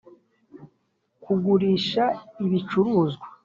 [1.23, 2.03] kugurisha
[2.45, 3.25] ibicuruzwa.